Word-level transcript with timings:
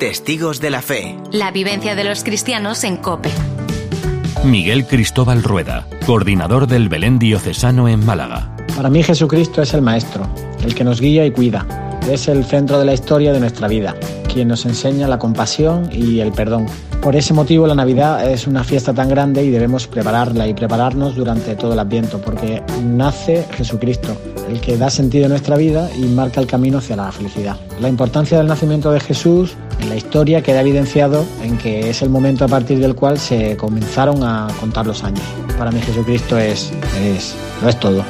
Testigos 0.00 0.62
de 0.62 0.70
la 0.70 0.80
Fe. 0.80 1.14
La 1.30 1.50
vivencia 1.50 1.94
de 1.94 2.04
los 2.04 2.24
cristianos 2.24 2.84
en 2.84 2.96
Cope. 2.96 3.28
Miguel 4.44 4.86
Cristóbal 4.86 5.42
Rueda, 5.42 5.86
coordinador 6.06 6.66
del 6.66 6.88
Belén 6.88 7.18
Diocesano 7.18 7.86
en 7.86 8.06
Málaga. 8.06 8.56
Para 8.74 8.88
mí 8.88 9.02
Jesucristo 9.02 9.60
es 9.60 9.74
el 9.74 9.82
Maestro, 9.82 10.26
el 10.64 10.74
que 10.74 10.84
nos 10.84 11.02
guía 11.02 11.26
y 11.26 11.32
cuida. 11.32 11.98
Es 12.10 12.28
el 12.28 12.46
centro 12.46 12.78
de 12.78 12.86
la 12.86 12.94
historia 12.94 13.34
de 13.34 13.40
nuestra 13.40 13.68
vida, 13.68 13.94
quien 14.32 14.48
nos 14.48 14.64
enseña 14.66 15.08
la 15.08 15.18
compasión 15.18 15.88
y 15.92 16.20
el 16.20 16.32
perdón. 16.32 16.66
Por 17.02 17.16
ese 17.16 17.34
motivo 17.34 17.66
la 17.66 17.74
Navidad 17.74 18.30
es 18.30 18.46
una 18.46 18.62
fiesta 18.62 18.92
tan 18.92 19.08
grande 19.08 19.44
y 19.44 19.50
debemos 19.50 19.86
prepararla 19.86 20.46
y 20.46 20.54
prepararnos 20.54 21.16
durante 21.16 21.54
todo 21.56 21.72
el 21.72 21.78
Adviento, 21.78 22.20
porque 22.20 22.62
nace 22.84 23.46
Jesucristo, 23.52 24.16
el 24.48 24.60
que 24.60 24.76
da 24.76 24.90
sentido 24.90 25.26
a 25.26 25.28
nuestra 25.28 25.56
vida 25.56 25.88
y 25.96 26.02
marca 26.02 26.40
el 26.40 26.46
camino 26.46 26.78
hacia 26.78 26.96
la 26.96 27.10
felicidad. 27.10 27.56
La 27.80 27.88
importancia 27.88 28.38
del 28.38 28.46
nacimiento 28.46 28.92
de 28.92 29.00
Jesús 29.00 29.56
en 29.80 29.88
la 29.88 29.96
historia 29.96 30.42
queda 30.42 30.60
evidenciado 30.60 31.24
en 31.42 31.56
que 31.56 31.90
es 31.90 32.02
el 32.02 32.10
momento 32.10 32.44
a 32.44 32.48
partir 32.48 32.78
del 32.78 32.94
cual 32.94 33.18
se 33.18 33.56
comenzaron 33.56 34.22
a 34.22 34.48
contar 34.60 34.86
los 34.86 35.02
años. 35.02 35.24
Para 35.58 35.70
mí 35.70 35.80
Jesucristo 35.80 36.38
es, 36.38 36.70
es, 37.02 37.34
lo 37.62 37.68
es 37.68 37.80
todo. 37.80 38.04